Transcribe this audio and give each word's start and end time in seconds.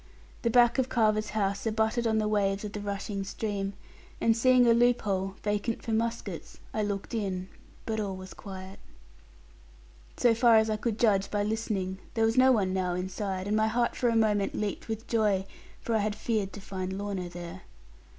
The 0.41 0.49
back 0.49 0.79
of 0.79 0.89
Carver's 0.89 1.29
house 1.37 1.67
abutted 1.67 2.07
on 2.07 2.17
the 2.17 2.27
waves 2.27 2.63
of 2.65 2.71
the 2.73 2.79
rushing 2.79 3.23
stream; 3.23 3.73
and 4.19 4.35
seeing 4.35 4.65
a 4.65 4.73
loop 4.73 5.03
hole, 5.03 5.35
vacant 5.43 5.83
for 5.83 5.91
muskets, 5.91 6.59
I 6.73 6.81
looked 6.81 7.13
in, 7.13 7.49
but 7.85 7.99
all 7.99 8.15
was 8.15 8.33
quiet. 8.33 8.79
So 10.17 10.33
far 10.33 10.55
as 10.55 10.71
I 10.71 10.75
could 10.77 10.97
judge 10.97 11.29
by 11.29 11.43
listening, 11.43 11.99
there 12.15 12.25
was 12.25 12.35
no 12.35 12.51
one 12.51 12.73
now 12.73 12.95
inside, 12.95 13.47
and 13.47 13.55
my 13.55 13.67
heart 13.67 13.95
for 13.95 14.09
a 14.09 14.15
moment 14.15 14.55
leaped 14.55 14.87
with 14.87 15.05
joy, 15.07 15.45
for 15.81 15.93
I 15.93 15.99
had 15.99 16.15
feared 16.15 16.51
to 16.53 16.61
find 16.61 16.93
Lorna 16.97 17.29
there. 17.29 17.61